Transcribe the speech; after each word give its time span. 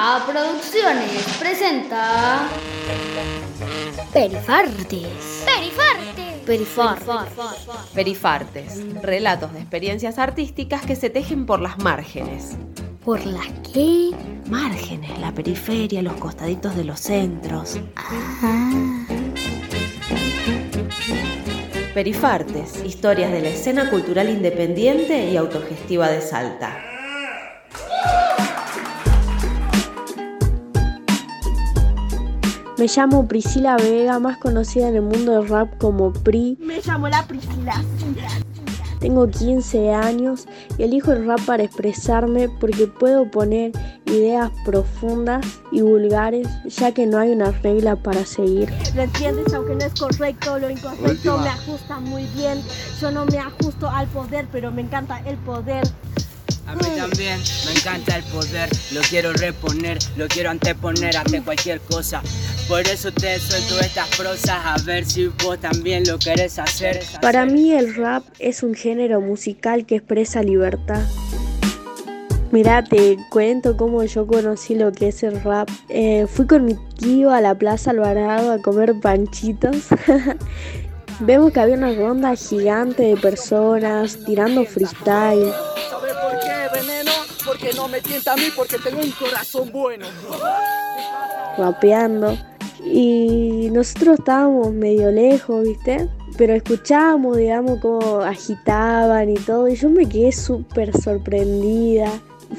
Salta 0.00 0.24
Producciones 0.24 1.10
presenta 1.40 2.48
Perifartes. 4.12 5.44
Perifartes. 5.44 6.44
Perifartes. 6.46 7.16
Perifartes, 7.94 9.02
relatos 9.02 9.52
de 9.52 9.58
experiencias 9.58 10.20
artísticas 10.20 10.86
que 10.86 10.94
se 10.94 11.10
tejen 11.10 11.46
por 11.46 11.60
las 11.60 11.78
márgenes. 11.78 12.56
¿Por 13.04 13.26
las 13.26 13.48
qué? 13.74 14.10
Márgenes, 14.46 15.18
la 15.18 15.32
periferia, 15.32 16.00
los 16.00 16.14
costaditos 16.14 16.76
de 16.76 16.84
los 16.84 17.00
centros. 17.00 17.80
Ah. 17.96 19.04
Perifartes, 21.92 22.84
historias 22.84 23.32
de 23.32 23.40
la 23.40 23.48
escena 23.48 23.90
cultural 23.90 24.30
independiente 24.30 25.28
y 25.28 25.36
autogestiva 25.36 26.08
de 26.08 26.20
Salta. 26.20 26.87
Me 32.78 32.86
llamo 32.86 33.26
Priscila 33.26 33.76
Vega, 33.76 34.20
más 34.20 34.38
conocida 34.38 34.88
en 34.88 34.94
el 34.94 35.02
mundo 35.02 35.32
del 35.32 35.48
rap 35.48 35.76
como 35.78 36.12
Pri. 36.12 36.56
Me 36.60 36.80
llamo 36.80 37.08
la 37.08 37.26
Priscila. 37.26 37.82
Tengo 39.00 39.28
15 39.28 39.92
años 39.92 40.46
y 40.76 40.84
elijo 40.84 41.10
el 41.10 41.26
rap 41.26 41.40
para 41.44 41.64
expresarme 41.64 42.48
porque 42.48 42.86
puedo 42.86 43.28
poner 43.28 43.72
ideas 44.06 44.52
profundas 44.64 45.44
y 45.72 45.80
vulgares, 45.80 46.46
ya 46.66 46.92
que 46.92 47.06
no 47.06 47.18
hay 47.18 47.30
una 47.30 47.50
regla 47.50 47.96
para 47.96 48.24
seguir. 48.24 48.72
Lo 48.94 49.02
entiendes, 49.02 49.52
aunque 49.54 49.74
no 49.74 49.84
es 49.84 50.00
correcto, 50.00 50.60
lo 50.60 50.70
incorrecto 50.70 51.36
me 51.38 51.48
ajusta 51.48 51.98
muy 51.98 52.26
bien. 52.36 52.62
Yo 53.00 53.10
no 53.10 53.26
me 53.26 53.38
ajusto 53.38 53.90
al 53.90 54.06
poder, 54.06 54.46
pero 54.52 54.70
me 54.70 54.82
encanta 54.82 55.18
el 55.26 55.36
poder. 55.38 55.82
A 56.68 56.74
mí 56.74 56.82
también 56.98 57.40
me 57.64 57.72
encanta 57.72 58.16
el 58.16 58.24
poder, 58.24 58.68
lo 58.92 59.00
quiero 59.00 59.32
reponer, 59.32 59.98
lo 60.16 60.28
quiero 60.28 60.50
anteponer 60.50 61.16
ante 61.16 61.40
cualquier 61.40 61.80
cosa. 61.80 62.20
Por 62.68 62.86
eso 62.86 63.10
te 63.10 63.40
suelto 63.40 63.80
estas 63.80 64.14
prosas, 64.14 64.58
a 64.62 64.76
ver 64.84 65.02
si 65.06 65.28
vos 65.42 65.58
también 65.58 66.04
lo 66.06 66.18
querés 66.18 66.58
hacer. 66.58 67.02
Para 67.22 67.46
mí 67.46 67.72
el 67.72 67.94
rap 67.94 68.22
es 68.38 68.62
un 68.62 68.74
género 68.74 69.22
musical 69.22 69.86
que 69.86 69.96
expresa 69.96 70.42
libertad. 70.42 71.00
Mirá, 72.52 72.84
te 72.84 73.16
cuento 73.30 73.78
cómo 73.78 74.04
yo 74.04 74.26
conocí 74.26 74.74
lo 74.74 74.92
que 74.92 75.08
es 75.08 75.22
el 75.22 75.42
rap. 75.42 75.70
Eh, 75.88 76.26
fui 76.30 76.46
con 76.46 76.66
mi 76.66 76.74
tío 76.98 77.30
a 77.30 77.40
la 77.40 77.54
Plaza 77.54 77.92
Alvarado 77.92 78.52
a 78.52 78.60
comer 78.60 79.00
panchitos. 79.00 79.86
Vemos 81.20 81.52
que 81.52 81.60
había 81.60 81.74
una 81.74 81.94
ronda 81.94 82.36
gigante 82.36 83.02
de 83.02 83.16
personas 83.16 84.18
tirando 84.26 84.66
freestyle. 84.66 85.52
¿Sabe 85.88 86.10
por 86.22 86.38
qué 86.40 86.80
veneno? 86.80 87.12
Porque 87.46 87.72
no 87.72 87.88
me 87.88 88.02
tienta 88.02 88.34
a 88.34 88.36
mí, 88.36 88.50
porque 88.54 88.76
tengo 88.78 89.00
un 89.00 89.10
corazón 89.12 89.72
bueno. 89.72 90.06
rapeando 91.56 92.36
y 92.84 93.68
nosotros 93.72 94.18
estábamos 94.18 94.72
medio 94.72 95.10
lejos, 95.10 95.64
¿viste? 95.64 96.08
Pero 96.36 96.54
escuchábamos, 96.54 97.36
digamos, 97.36 97.80
cómo 97.80 98.20
agitaban 98.20 99.30
y 99.30 99.34
todo 99.34 99.68
y 99.68 99.74
yo 99.74 99.90
me 99.90 100.08
quedé 100.08 100.32
súper 100.32 100.96
sorprendida. 101.00 102.10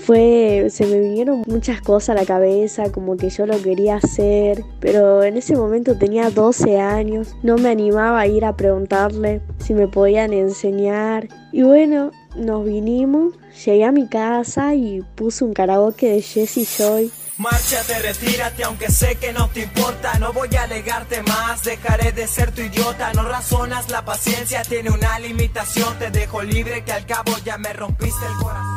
Fue, 0.06 0.68
se 0.70 0.86
me 0.86 1.00
vinieron 1.00 1.44
muchas 1.48 1.82
cosas 1.82 2.10
a 2.10 2.20
la 2.20 2.26
cabeza, 2.26 2.92
como 2.92 3.18
que 3.18 3.30
yo 3.30 3.48
lo 3.48 3.60
quería 3.60 3.96
hacer, 3.96 4.64
pero 4.80 5.24
en 5.24 5.36
ese 5.36 5.56
momento 5.56 5.98
tenía 5.98 6.30
12 6.30 6.80
años, 6.80 7.36
no 7.42 7.58
me 7.58 7.70
animaba 7.70 8.20
a 8.20 8.28
ir 8.28 8.46
a 8.46 8.56
preguntarle 8.56 9.42
si 9.58 9.74
me 9.74 9.88
podían 9.88 10.32
enseñar. 10.32 11.28
Y 11.52 11.64
bueno, 11.64 12.12
nos 12.36 12.66
vinimos, 12.66 13.34
llegué 13.66 13.84
a 13.84 13.92
mi 13.92 14.08
casa 14.08 14.76
y 14.76 15.02
puse 15.16 15.44
un 15.44 15.54
karaoke 15.54 16.12
de 16.12 16.22
Jessie 16.22 16.66
Joy 16.66 17.12
Márchate, 17.40 17.98
retírate, 18.00 18.66
aunque 18.66 18.92
sé 18.92 19.16
que 19.16 19.32
no 19.32 19.48
te 19.48 19.62
importa. 19.62 20.20
No 20.20 20.34
voy 20.34 20.54
a 20.58 20.64
alegarte 20.64 21.24
más, 21.24 21.64
dejaré 21.64 22.12
de 22.12 22.28
ser 22.28 22.52
tu 22.52 22.62
idiota. 22.62 23.14
No 23.14 23.24
razonas, 23.24 23.90
la 23.90 24.04
paciencia 24.04 24.62
tiene 24.64 24.90
una 24.90 25.18
limitación. 25.20 25.98
Te 26.00 26.12
dejo 26.12 26.44
libre, 26.44 26.84
que 26.84 26.92
al 26.92 27.06
cabo 27.06 27.32
ya 27.46 27.58
me 27.58 27.72
rompiste 27.72 28.26
el 28.26 28.44
corazón. 28.44 28.76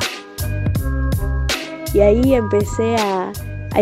y 1.92 2.00
ahí 2.00 2.34
empecé 2.34 2.94
a, 3.00 3.32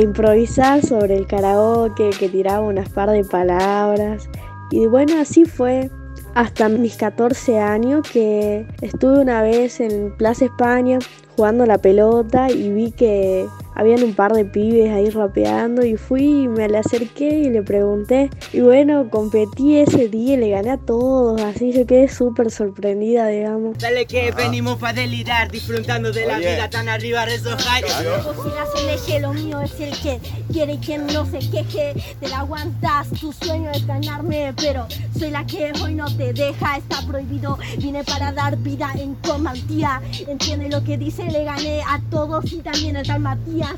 improvisar 0.00 0.80
sobre 0.80 1.14
el 1.14 1.26
karaoke, 1.26 2.08
que 2.18 2.30
tiraba 2.30 2.60
unas 2.60 2.88
par 2.88 3.10
de 3.10 3.22
palabras. 3.22 4.30
Y 4.70 4.86
bueno, 4.86 5.20
así 5.20 5.44
fue 5.44 5.90
hasta 6.34 6.70
mis 6.70 6.96
14 6.96 7.58
años 7.58 8.08
que 8.10 8.66
estuve 8.80 9.18
una 9.18 9.42
vez 9.42 9.78
en 9.80 10.16
Plaza 10.16 10.46
España 10.46 11.00
jugando 11.36 11.66
la 11.66 11.78
pelota 11.78 12.50
y 12.50 12.70
vi 12.70 12.90
que 12.92 13.46
habían 13.74 14.02
un 14.02 14.14
par 14.14 14.32
de 14.34 14.44
pibes 14.44 14.90
ahí 14.90 15.08
rapeando 15.10 15.84
y 15.84 15.96
fui 15.96 16.42
y 16.42 16.48
me 16.48 16.68
le 16.68 16.78
acerqué 16.78 17.30
y 17.40 17.50
le 17.50 17.62
pregunté. 17.62 18.30
Y 18.52 18.60
bueno, 18.60 19.08
competí 19.10 19.78
ese 19.78 20.08
día 20.08 20.34
y 20.34 20.36
le 20.36 20.50
gané 20.50 20.72
a 20.72 20.76
todos, 20.76 21.40
así 21.40 21.72
yo 21.72 21.86
quedé 21.86 22.08
súper 22.08 22.50
sorprendida, 22.50 23.28
digamos. 23.28 23.78
Dale 23.78 24.06
que 24.06 24.32
venimos 24.32 24.78
para 24.78 25.00
delirar, 25.00 25.50
disfrutando 25.50 26.12
de 26.12 26.26
la 26.26 26.38
vida 26.38 26.68
tan 26.68 26.88
arriba. 26.88 27.24
Cocinas 27.24 28.68
el 28.82 28.88
eje, 28.90 29.20
lo 29.20 29.32
mío 29.32 29.60
es 29.60 29.80
el 29.80 29.96
que 30.00 30.20
quiere 30.52 30.78
que 30.78 30.98
no 30.98 31.24
se 31.26 31.38
queje. 31.38 31.94
Te 32.20 32.28
la 32.28 32.40
aguantas, 32.40 33.08
tu 33.20 33.32
sueño 33.32 33.70
es 33.70 33.86
ganarme, 33.86 34.52
pero 34.56 34.86
soy 35.18 35.30
la 35.30 35.46
que 35.46 35.72
hoy 35.82 35.94
no 35.94 36.04
te 36.16 36.32
deja. 36.32 36.76
Está 36.76 37.00
prohibido, 37.06 37.58
vine 37.78 38.04
para 38.04 38.32
dar 38.32 38.56
vida 38.58 38.90
en 38.98 39.14
comandía. 39.14 40.02
Entiende 40.26 40.68
lo 40.68 40.82
que 40.84 40.98
dice, 40.98 41.19
le 41.24 41.44
gané 41.44 41.82
a 41.82 42.00
todos 42.10 42.52
y 42.52 42.58
también 42.58 42.96
al 42.96 43.06
tal 43.06 43.20
Matías. 43.20 43.76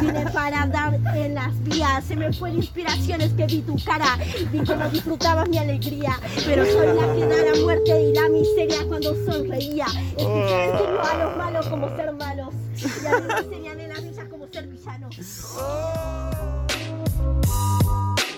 Vine 0.00 0.24
para 0.32 0.66
dar 0.66 0.94
en 1.14 1.34
las 1.34 1.64
vías. 1.64 2.04
Se 2.04 2.16
me 2.16 2.32
fue 2.32 2.50
la 2.50 2.56
inspiración, 2.56 3.20
es 3.20 3.32
que 3.32 3.46
vi 3.46 3.60
tu 3.62 3.76
cara. 3.84 4.18
Vi 4.52 4.58
no 4.58 4.90
disfrutabas 4.90 5.48
mi 5.48 5.58
alegría. 5.58 6.18
Pero 6.44 6.64
soy 6.66 6.86
la 6.88 7.14
que 7.14 7.26
da 7.26 7.52
la 7.52 7.60
muerte 7.62 8.00
y 8.00 8.14
la 8.14 8.28
miseria 8.28 8.86
cuando 8.86 9.14
sonreía. 9.24 9.86
Escuché 10.16 10.72
a 10.72 11.24
los 11.24 11.36
malos 11.36 11.66
como 11.68 11.88
ser 11.96 12.12
malos. 12.12 12.48
Y 12.76 13.06
a 13.06 13.18
mí 13.18 13.26
me 13.26 13.34
enseñan 13.38 13.80
en 13.80 13.88
las 13.88 14.02
villas 14.02 14.26
como 14.30 14.46
ser 14.52 14.66
villanos. 14.66 15.16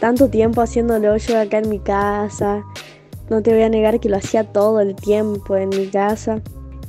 Tanto 0.00 0.28
tiempo 0.28 0.62
haciéndolo 0.62 1.16
yo 1.16 1.38
acá 1.38 1.58
en 1.58 1.68
mi 1.68 1.78
casa. 1.78 2.64
No 3.28 3.42
te 3.42 3.52
voy 3.52 3.62
a 3.62 3.68
negar 3.68 4.00
que 4.00 4.08
lo 4.08 4.16
hacía 4.16 4.44
todo 4.44 4.80
el 4.80 4.96
tiempo 4.96 5.56
en 5.56 5.68
mi 5.68 5.86
casa. 5.88 6.40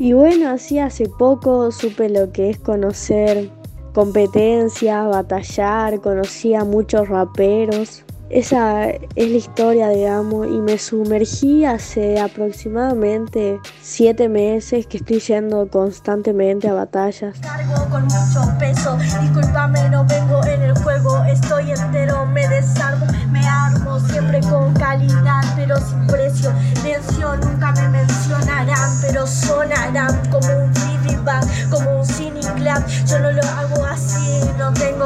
Y 0.01 0.13
bueno, 0.13 0.49
así 0.49 0.79
hace 0.79 1.07
poco 1.07 1.71
supe 1.71 2.09
lo 2.09 2.31
que 2.31 2.49
es 2.49 2.57
conocer 2.57 3.51
competencia, 3.93 5.03
batallar, 5.03 6.01
conocí 6.01 6.55
a 6.55 6.63
muchos 6.63 7.07
raperos. 7.07 8.03
Esa 8.33 8.91
es 8.91 9.29
la 9.29 9.37
historia, 9.37 9.89
digamos, 9.89 10.47
y 10.47 10.61
me 10.61 10.77
sumergí 10.77 11.65
hace 11.65 12.17
aproximadamente 12.17 13.59
siete 13.81 14.29
meses 14.29 14.87
que 14.87 14.97
estoy 14.97 15.19
yendo 15.19 15.67
constantemente 15.67 16.69
a 16.69 16.73
batallas. 16.73 17.37
Cargo 17.41 17.89
con 17.89 18.03
mucho 18.05 18.57
peso, 18.57 18.97
discúlpame, 19.19 19.89
no 19.89 20.05
vengo 20.05 20.41
en 20.45 20.61
el 20.61 20.73
juego, 20.77 21.21
estoy 21.25 21.71
entero, 21.71 22.25
me 22.25 22.47
desarmo, 22.47 23.05
me 23.31 23.45
armo 23.45 23.99
siempre 23.99 24.39
con 24.49 24.73
calidad, 24.75 25.43
pero 25.57 25.75
sin 25.81 26.07
precio. 26.07 26.53
Mención 26.85 27.37
nunca 27.41 27.73
me 27.73 27.89
mencionarán, 27.89 28.91
pero 29.01 29.27
sonarán 29.27 30.25
como 30.29 30.47
un 30.47 30.73
feedback, 30.73 31.69
como 31.69 31.99
un 31.99 32.05
cine 32.05 32.39
clap. 32.55 32.87
Yo 33.07 33.19
no 33.19 33.31
lo 33.31 33.41
hago 33.41 33.83
así, 33.83 34.39
no 34.57 34.71
tengo 34.71 35.00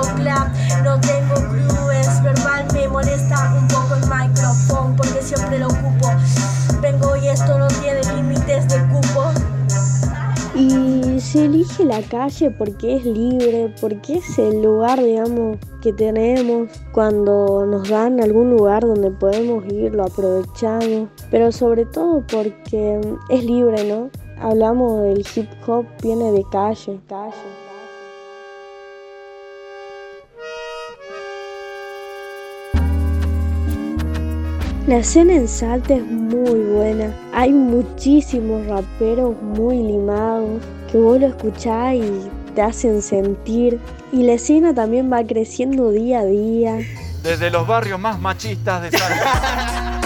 la 11.84 12.02
calle 12.02 12.52
porque 12.52 12.96
es 12.96 13.06
libre, 13.06 13.74
porque 13.82 14.16
es 14.16 14.40
el 14.40 14.62
lugar, 14.62 15.04
digamos, 15.04 15.58
que 15.82 15.92
tenemos. 15.94 16.70
Cuando 16.94 17.66
nos 17.66 17.90
dan 17.90 18.22
algún 18.22 18.52
lugar 18.52 18.84
donde 18.84 19.12
podemos 19.12 19.66
ir, 19.66 19.94
lo 19.94 20.06
aprovechamos. 20.06 21.10
Pero 21.32 21.52
sobre 21.52 21.86
todo 21.86 22.24
porque 22.32 23.02
es 23.30 23.44
libre, 23.44 23.84
¿no? 23.84 24.10
Hablamos 24.40 25.02
del 25.04 25.26
hip 25.36 25.50
hop, 25.68 25.86
viene 26.02 26.32
de 26.32 26.44
calle, 26.52 27.00
calle. 27.08 27.65
La 34.88 34.98
escena 34.98 35.34
en 35.34 35.48
Salta 35.48 35.96
es 35.96 36.06
muy 36.06 36.60
buena. 36.60 37.12
Hay 37.34 37.52
muchísimos 37.52 38.68
raperos 38.68 39.36
muy 39.42 39.78
limados 39.78 40.62
que 40.92 41.00
vos 41.00 41.20
lo 41.20 41.26
escuchás 41.26 41.96
y 41.96 42.30
te 42.54 42.62
hacen 42.62 43.02
sentir. 43.02 43.80
Y 44.12 44.22
la 44.22 44.34
escena 44.34 44.76
también 44.76 45.12
va 45.12 45.24
creciendo 45.24 45.90
día 45.90 46.20
a 46.20 46.26
día. 46.26 46.78
Desde 47.24 47.50
los 47.50 47.66
barrios 47.66 48.00
más 48.00 48.20
machistas 48.20 48.84
de 48.84 48.96
Salta. 48.96 50.02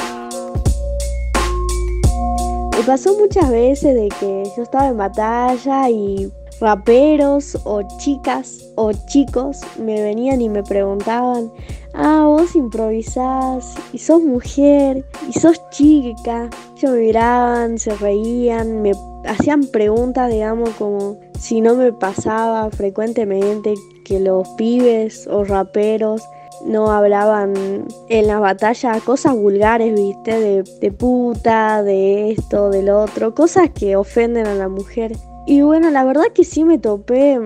Me 2.78 2.84
pasó 2.86 3.18
muchas 3.20 3.52
veces 3.52 3.94
de 3.94 4.08
que 4.18 4.44
yo 4.56 4.64
estaba 4.64 4.88
en 4.88 4.98
batalla 4.98 5.90
y 5.90 6.32
raperos 6.60 7.58
o 7.64 7.82
chicas 7.98 8.70
o 8.76 8.92
chicos 9.08 9.62
me 9.78 10.02
venían 10.02 10.42
y 10.42 10.50
me 10.50 10.64
preguntaban, 10.64 11.52
ah, 11.94 12.24
vos 12.26 12.56
improvisás 12.56 13.76
y 13.94 13.98
sos 13.98 14.22
mujer 14.22 15.06
y 15.28 15.40
sos 15.40 15.62
chica. 15.70 16.50
Ellos 16.78 16.92
me 16.92 17.00
miraban, 17.00 17.78
se 17.78 17.96
reían, 17.96 18.82
me 18.82 18.92
hacían 19.26 19.68
preguntas, 19.68 20.32
digamos, 20.32 20.70
como 20.72 21.18
si 21.38 21.62
no 21.62 21.76
me 21.76 21.92
pasaba 21.94 22.70
frecuentemente 22.72 23.74
que 24.06 24.20
los 24.20 24.48
pibes 24.50 25.28
o 25.28 25.44
raperos 25.44 26.22
no 26.66 26.92
hablaban 26.92 27.88
en 28.10 28.28
la 28.28 28.40
batalla 28.40 29.00
cosas 29.00 29.34
vulgares, 29.34 29.94
viste, 29.94 30.64
de 30.64 30.92
puta, 30.92 31.84
de 31.84 32.32
esto, 32.32 32.70
del 32.70 32.90
otro, 32.90 33.34
cosas 33.34 33.70
que 33.70 33.96
ofenden 33.96 34.46
a 34.46 34.56
la 34.56 34.68
mujer. 34.68 35.14
Y 35.50 35.62
bueno, 35.62 35.90
la 35.90 36.04
verdad 36.04 36.26
que 36.32 36.44
sí 36.44 36.64
me 36.64 36.78
topé 36.78 37.40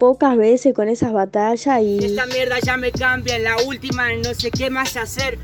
pocas 0.00 0.36
veces 0.36 0.74
con 0.74 0.88
esas 0.88 1.12
batallas 1.12 1.80
y... 1.80 2.04
Esta 2.04 2.26
mierda 2.26 2.58
ya 2.58 2.76
me 2.76 2.90
cambia, 2.90 3.38
la 3.38 3.56
última 3.64 4.12
no 4.14 4.34
sé 4.34 4.50
qué 4.50 4.70
más 4.70 4.96
hacer. 4.96 5.38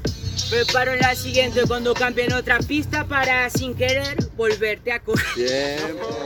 Preparo 0.50 0.96
la 0.96 1.14
siguiente 1.14 1.60
cuando 1.68 1.94
cambien 1.94 2.32
otra 2.32 2.58
pista 2.58 3.04
para 3.04 3.48
sin 3.48 3.76
querer 3.76 4.16
volverte 4.36 4.92
a 4.92 5.00
coger. 5.00 5.78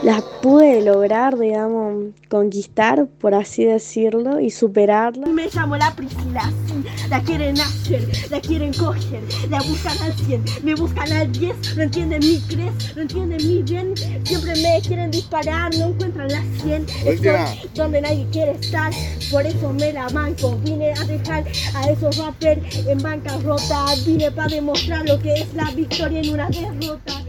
Las 0.03 0.21
pude 0.41 0.81
lograr, 0.81 1.37
digamos, 1.37 2.13
conquistar, 2.29 3.07
por 3.07 3.33
así 3.33 3.65
decirlo, 3.65 4.39
y 4.39 4.51
superarla. 4.51 5.27
Me 5.27 5.47
llamo 5.53 5.77
la 5.77 5.93
Priscila, 5.95 6.51
sí, 6.67 6.83
la 7.09 7.21
quieren 7.21 7.59
hacer, 7.59 8.07
la 8.29 8.39
quieren 8.39 8.73
coger, 8.73 9.21
la 9.49 9.61
buscan 9.61 9.97
al 10.01 10.13
100, 10.13 10.43
me 10.63 10.75
buscan 10.75 11.11
al 11.11 11.31
10, 11.31 11.75
no 11.75 11.83
entienden 11.83 12.19
mi 12.19 12.39
crees, 12.41 12.95
no 12.95 13.01
entienden 13.01 13.47
mi 13.47 13.63
bien, 13.63 13.93
siempre 14.23 14.53
me 14.61 14.81
quieren 14.81 15.11
disparar, 15.11 15.75
no 15.75 15.87
encuentran 15.87 16.29
la 16.29 16.43
100, 16.63 16.85
estoy 17.05 17.69
donde 17.73 18.01
nadie 18.01 18.25
quiere 18.31 18.51
estar, 18.51 18.91
por 19.31 19.45
eso 19.45 19.73
me 19.73 19.93
la 19.93 20.09
manco, 20.09 20.57
vine 20.63 20.93
a 20.93 21.03
dejar 21.05 21.45
a 21.75 21.89
esos 21.89 22.17
rappers 22.17 22.87
en 22.87 22.97
bancarrota, 22.99 23.85
vine 24.05 24.31
para 24.31 24.47
demostrar 24.47 25.07
lo 25.07 25.19
que 25.19 25.33
es 25.33 25.53
la 25.53 25.69
victoria 25.71 26.21
en 26.21 26.33
una 26.33 26.49
derrota. 26.49 27.23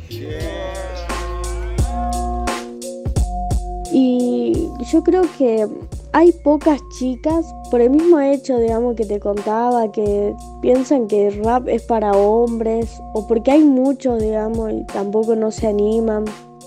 Y 3.93 4.69
yo 4.91 5.03
creo 5.03 5.23
que 5.39 5.69
hay 6.13 6.33
pocas 6.33 6.81
chicas, 6.99 7.55
por 7.71 7.81
el 7.81 7.91
mismo 7.91 8.19
hecho, 8.21 8.59
digamos, 8.59 8.97
que 8.97 9.05
te 9.05 9.21
contaba, 9.21 9.91
que 9.93 10.35
piensan 10.61 11.07
que 11.07 11.29
el 11.29 11.45
rap 11.45 11.69
es 11.69 11.83
para 11.83 12.13
hombres, 12.13 13.01
o 13.15 13.27
porque 13.27 13.53
hay 13.53 13.65
muchos, 13.65 14.21
digamos, 14.21 14.73
y 14.73 14.85
tampoco 14.85 15.37
no 15.37 15.51
se 15.51 15.69
animan. 15.69 16.25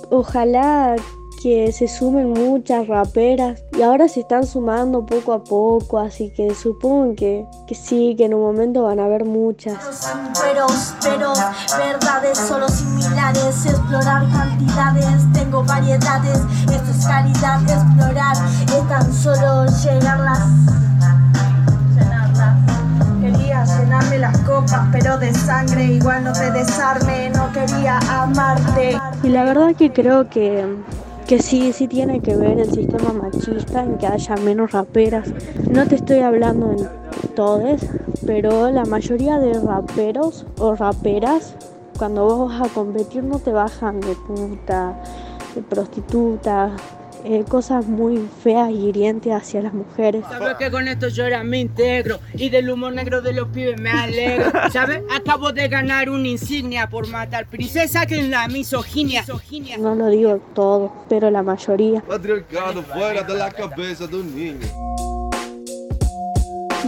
Ojalá 0.10 0.96
que 1.44 1.74
se 1.74 1.90
sumen 1.90 2.30
muchas 2.30 2.88
raperas 2.88 3.62
y 3.78 3.82
ahora 3.82 4.08
se 4.08 4.22
están 4.22 4.48
sumando 4.48 5.06
poco 5.06 5.34
a 5.34 5.44
poco, 5.44 6.00
así 6.00 6.30
que 6.30 6.56
supongo 6.56 7.16
que, 7.16 7.46
que 7.68 7.76
sí, 7.76 8.16
que 8.18 8.24
en 8.26 8.34
un 8.34 8.42
momento 8.42 8.84
van 8.84 9.02
a 9.02 9.06
haber 9.06 9.26
muchas. 9.26 9.76
Pero, 10.42 10.66
pero, 11.02 11.34
verdades 11.78 12.38
solo 12.38 12.70
similares, 12.70 13.66
explorar 13.66 14.26
cantidades, 14.32 15.34
tengo 15.34 15.66
variedades, 15.66 16.40
esto 16.72 16.92
es 16.98 17.06
calidad, 17.06 17.62
explorar, 17.62 18.38
es 18.66 18.88
tan 18.88 19.14
solo. 19.14 19.66
Llenarlas. 19.84 20.40
Quería 23.20 23.66
llenarme 23.66 24.20
las 24.20 24.38
copas, 24.40 24.88
pero 24.94 25.18
de 25.18 25.34
sangre 25.34 25.84
igual 25.84 26.24
no 26.24 26.32
te 26.32 26.52
desarme, 26.52 27.30
no 27.32 27.52
quería 27.52 28.00
amarte. 28.10 28.98
Y 29.24 29.28
la 29.28 29.44
verdad 29.44 29.76
que 29.76 29.92
creo 29.92 30.30
que 30.30 30.66
que 31.34 31.42
sí, 31.42 31.74
sí 31.74 31.88
tiene 31.88 32.20
que 32.20 32.36
ver 32.36 32.60
el 32.60 32.72
sistema 32.72 33.12
machista 33.12 33.82
en 33.82 33.98
que 33.98 34.06
haya 34.06 34.36
menos 34.36 34.72
raperas. 34.72 35.34
No 35.68 35.88
te 35.88 35.96
estoy 35.96 36.20
hablando 36.20 36.70
en 36.74 36.88
todos, 37.34 37.82
pero 38.28 38.70
la 38.70 38.86
mayoría 38.86 39.40
de 39.40 39.60
raperos 39.60 40.46
o 40.60 40.76
raperas, 40.76 41.56
cuando 41.98 42.26
vos 42.26 42.50
vas 42.50 42.70
a 42.70 42.72
competir 42.72 43.24
no 43.24 43.40
te 43.40 43.52
bajan 43.52 44.00
de 44.00 44.16
puta, 44.16 45.02
de 45.56 45.64
prostituta, 45.64 46.76
eh, 47.26 47.46
cosas 47.48 47.88
muy 47.88 48.28
feas 48.44 48.70
y 48.70 48.90
hirientes 48.90 49.34
hacia 49.34 49.62
las 49.62 49.74
mujeres. 49.74 50.24
Sabes 50.30 50.56
que 50.56 50.70
con 50.70 50.88
esto 50.88 51.08
yo 51.08 51.24
me 51.46 51.60
integro 51.60 52.20
y 52.34 52.50
del 52.50 52.70
humor 52.70 52.94
negro 52.94 53.22
de 53.22 53.34
los 53.34 53.48
pibes 53.48 53.80
me 53.80 53.92
alegro. 53.92 54.52
¿Sabes? 54.72 55.02
Acabo 55.16 55.52
de 55.52 55.68
ganar 55.68 56.10
una 56.10 56.28
insignia 56.28 56.90
por 56.90 57.08
matar 57.08 57.46
princesa 57.48 58.06
que 58.06 58.20
en 58.20 58.32
la 58.32 58.48
misoginia. 58.48 59.24
No 59.80 59.96
lo 59.96 60.08
digo 60.08 60.42
todo, 60.54 60.92
pero 61.08 61.32
la 61.32 61.44
mayoría. 61.44 62.02
Patriarcado 62.02 62.84
fuera 62.84 63.24
de 63.24 63.36
la 63.36 63.52
cabeza 63.52 64.06
de 64.06 64.16
un 64.18 64.36
niño. 64.36 64.68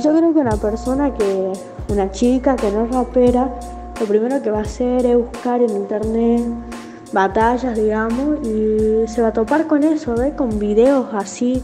Yo 0.04 0.16
creo 0.16 0.34
que 0.34 0.40
una 0.40 0.58
persona 0.58 1.14
que, 1.14 1.54
una 1.88 2.12
chica 2.12 2.56
que 2.58 2.70
no 2.72 2.86
es 2.86 2.92
rapera, 2.92 3.50
lo 4.00 4.06
primero 4.06 4.42
que 4.42 4.52
va 4.52 4.60
a 4.60 4.64
hacer 4.64 5.06
es 5.06 5.16
buscar 5.16 5.62
en 5.62 5.70
internet 5.70 6.44
batallas, 7.12 7.76
digamos, 7.76 8.40
y 8.46 9.08
se 9.08 9.22
va 9.22 9.30
a 9.30 9.34
topar 9.34 9.68
con 9.68 9.84
eso, 9.84 10.16
¿ve? 10.16 10.34
Con 10.36 10.60
videos 10.60 11.08
así, 11.14 11.64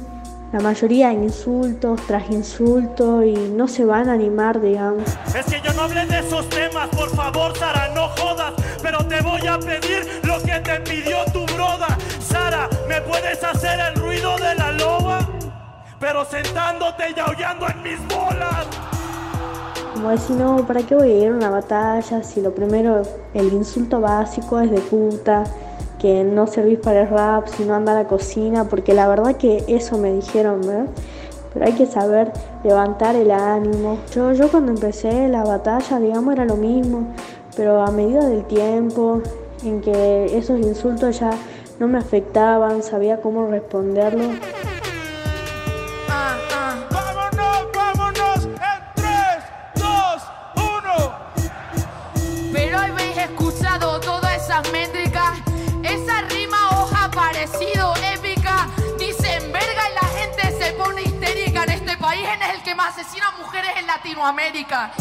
la 0.52 0.60
mayoría 0.60 1.14
insultos 1.14 2.02
tras 2.08 2.30
insultos 2.30 3.24
y 3.26 3.34
no 3.34 3.68
se 3.68 3.86
van 3.86 4.10
a 4.10 4.14
animar, 4.14 4.60
digamos. 4.60 5.04
Es 5.34 5.46
que 5.46 5.62
yo 5.62 5.74
no 5.74 5.84
hablé 5.84 6.06
de 6.06 6.20
esos 6.20 6.48
temas, 6.50 6.90
por 6.90 7.10
favor, 7.16 7.58
Sara, 7.58 7.90
no 7.96 8.10
jodas, 8.10 8.54
pero 8.82 9.00
te 9.06 9.22
voy 9.22 9.48
a 9.48 9.58
pedir 9.60 10.06
lo 10.24 10.42
que 10.44 10.60
te 10.60 10.80
pidió 10.82 11.18
tu 11.32 11.46
broda. 11.54 11.98
Sara, 12.20 12.68
¿me 12.88 13.02
puedes 13.02 13.42
hacer 13.44 13.80
el 13.80 14.02
ruido 14.02 14.36
de 14.38 14.56
la 14.56 14.72
loba? 14.74 15.20
Pero 16.00 16.26
sentándote 16.26 17.14
y 17.16 17.20
aullando 17.20 17.68
en 17.70 17.84
mis 17.84 18.08
bolas. 18.08 18.68
Como 20.02 20.14
decir, 20.14 20.36
no, 20.36 20.66
¿para 20.66 20.82
qué 20.82 20.96
voy 20.96 21.12
a 21.12 21.16
ir 21.16 21.28
a 21.28 21.36
una 21.36 21.52
batalla 21.52 22.24
si 22.24 22.42
lo 22.42 22.56
primero, 22.56 23.04
el 23.36 23.54
insulto 23.54 24.02
básico 24.02 24.60
es 24.60 24.72
de 24.72 24.80
puta, 24.80 25.44
que 26.00 26.24
no 26.24 26.48
servís 26.48 26.80
para 26.80 27.02
el 27.02 27.10
rap, 27.10 27.48
si 27.50 27.66
no 27.66 27.76
anda 27.76 27.92
a 27.92 28.02
la 28.02 28.08
cocina? 28.08 28.64
Porque 28.64 28.96
la 28.96 29.08
verdad 29.08 29.36
que 29.36 29.64
eso 29.68 30.00
me 30.00 30.12
dijeron, 30.12 30.62
¿verdad? 30.62 30.88
Pero 31.54 31.66
hay 31.68 31.74
que 31.74 31.86
saber 31.86 32.34
levantar 32.64 33.16
el 33.16 33.30
ánimo. 33.30 34.00
Yo, 34.12 34.34
yo 34.34 34.50
cuando 34.50 34.72
empecé 34.72 35.28
la 35.28 35.44
batalla, 35.44 36.00
digamos, 36.00 36.34
era 36.34 36.46
lo 36.46 36.56
mismo, 36.56 37.04
pero 37.56 37.84
a 37.84 37.92
medida 37.92 38.28
del 38.28 38.44
tiempo, 38.46 39.22
en 39.64 39.82
que 39.82 40.36
esos 40.36 40.60
insultos 40.62 41.20
ya 41.20 41.30
no 41.80 41.88
me 41.88 42.00
afectaban, 42.00 42.82
sabía 42.82 43.22
cómo 43.22 43.46
responderlos. 43.46 44.32
País 62.12 62.28
en 62.28 62.56
el 62.56 62.62
que 62.62 62.76
más 62.76 62.90
asesinan 62.98 63.30
mujeres 63.38 63.72
en 63.80 63.88
Latinoamérica. 63.88 64.92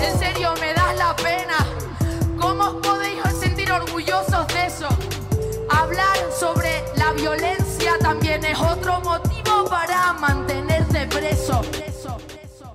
En 0.00 0.18
serio, 0.18 0.54
me 0.60 0.72
das 0.74 0.96
la 0.96 1.16
pena. 1.16 1.58
¿Cómo 2.40 2.62
os 2.64 2.74
podéis 2.86 3.20
sentir 3.40 3.72
orgullosos 3.72 4.46
de 4.54 4.66
eso? 4.66 4.88
Hablar 5.68 6.16
sobre 6.38 6.84
la 6.96 7.12
violencia 7.12 7.94
también 8.00 8.44
es 8.44 8.60
otro 8.60 9.00
motivo 9.00 9.64
para 9.68 10.12
mantenerte 10.12 11.06
preso. 11.08 11.62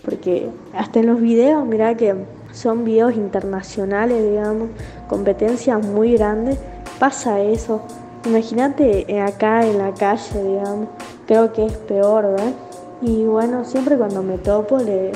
porque 0.04 0.50
hasta 0.74 1.00
en 1.00 1.08
los 1.08 1.22
videos, 1.22 1.66
mira 1.66 1.96
que 1.96 2.14
son 2.52 2.84
videos 2.84 3.14
internacionales, 3.14 4.22
digamos, 4.22 4.70
competencias 5.08 5.82
muy 5.86 6.14
grandes, 6.18 6.58
pasa 7.00 7.40
eso. 7.40 7.82
Imagínate 8.26 9.22
acá 9.22 9.66
en 9.66 9.78
la 9.78 9.94
calle, 9.94 10.44
digamos, 10.44 10.90
creo 11.26 11.54
que 11.54 11.68
es 11.68 11.74
peor, 11.74 12.24
¿verdad? 12.24 12.67
Y 13.02 13.26
bueno, 13.26 13.64
siempre 13.64 13.98
cuando 13.98 14.24
me 14.24 14.38
topo 14.38 14.78
le- 14.78 15.12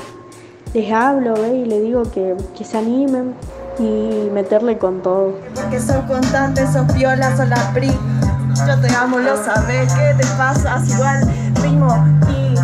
les 0.73 0.91
hablo, 0.93 1.33
¿ve? 1.33 1.55
Y 1.55 1.65
le 1.65 1.81
digo 1.81 2.03
que, 2.03 2.35
que 2.57 2.63
se 2.63 2.77
animen 2.77 3.33
y 3.79 4.29
meterle 4.31 4.77
con 4.77 5.01
todo. 5.01 5.33
Porque 5.55 5.79
sos 5.79 6.03
constante, 6.07 6.65
sos 6.71 6.91
piola, 6.93 7.35
sos 7.35 7.49
la 7.49 7.71
pri. 7.73 7.91
Yo 8.67 8.79
te 8.79 8.93
amo, 8.95 9.17
lo 9.19 9.35
sabes, 9.43 9.91
¿qué 9.93 10.13
te 10.17 10.27
pasa? 10.37 10.79
igual 10.87 11.21
ritmo 11.63 11.95
y 12.29 12.55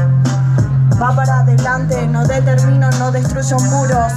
va 1.01 1.15
para 1.15 1.39
adelante. 1.39 2.07
No 2.07 2.25
determino, 2.25 2.89
no 2.99 3.11
destruyo 3.11 3.57
muros. 3.71 4.13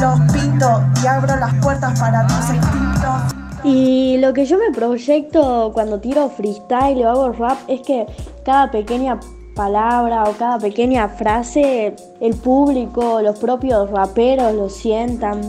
Los 0.00 0.20
pinto 0.32 0.82
y 1.02 1.06
abro 1.06 1.34
las 1.36 1.54
puertas 1.54 1.98
para 1.98 2.26
tus 2.26 2.50
instintos. 2.54 3.34
Y 3.64 4.18
lo 4.18 4.32
que 4.34 4.44
yo 4.44 4.58
me 4.58 4.70
proyecto 4.74 5.70
cuando 5.72 5.98
tiro 5.98 6.28
freestyle 6.28 7.04
o 7.04 7.10
hago 7.10 7.32
rap 7.32 7.56
es 7.66 7.80
que 7.80 8.06
cada 8.44 8.70
pequeña 8.70 9.18
palabra 9.54 10.24
o 10.24 10.32
cada 10.32 10.58
pequeña 10.58 11.08
frase 11.08 11.94
el 12.20 12.34
público, 12.34 13.20
los 13.22 13.38
propios 13.38 13.90
raperos 13.90 14.54
lo 14.54 14.68
sientan. 14.68 15.40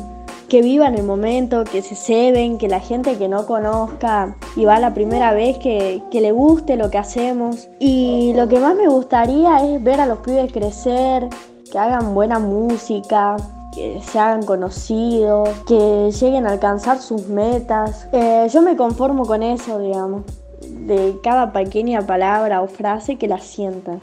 que 0.48 0.62
vivan 0.62 0.94
el 0.94 1.04
momento, 1.04 1.64
que 1.64 1.82
se 1.82 1.96
ceben, 1.96 2.60
que 2.60 2.68
la 2.68 2.80
gente 2.80 3.18
que 3.18 3.28
no 3.28 3.48
conozca 3.48 4.36
y 4.56 4.64
va 4.64 4.78
la 4.80 4.94
primera 4.94 5.34
vez 5.34 5.58
que, 5.58 6.04
que 6.12 6.22
le 6.22 6.32
guste 6.32 6.78
lo 6.78 6.92
que 6.92 7.00
hacemos. 7.00 7.68
Y 7.80 8.32
lo 8.36 8.48
que 8.48 8.60
más 8.60 8.76
me 8.76 8.88
gustaría 8.88 9.66
es 9.66 9.84
ver 9.84 10.00
a 10.00 10.06
los 10.06 10.20
pibes 10.20 10.54
crecer, 10.54 11.28
que 11.72 11.80
hagan 11.80 12.14
buena 12.14 12.38
música, 12.38 13.38
que 13.76 14.02
se 14.02 14.18
hagan 14.18 14.44
conocidos, 14.44 15.50
que 15.68 16.12
lleguen 16.12 16.48
a 16.48 16.52
alcanzar 16.52 17.00
sus 17.00 17.28
metas. 17.28 18.08
Eh, 18.12 18.48
yo 18.52 18.62
me 18.62 18.78
conformo 18.78 19.26
con 19.26 19.44
eso, 19.44 19.80
digamos, 19.80 20.24
de 20.70 21.20
cada 21.24 21.52
pequeña 21.52 22.06
palabra 22.06 22.62
o 22.62 22.68
frase 22.68 23.18
que 23.18 23.28
la 23.28 23.40
sientan. 23.40 24.02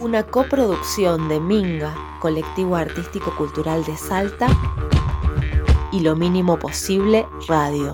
Una 0.00 0.22
coproducción 0.22 1.28
de 1.28 1.40
Minga, 1.40 1.94
Colectivo 2.20 2.76
Artístico 2.76 3.34
Cultural 3.36 3.84
de 3.84 3.96
Salta, 3.96 4.46
y 5.92 6.00
Lo 6.00 6.16
Mínimo 6.16 6.58
Posible 6.58 7.26
Radio. 7.48 7.92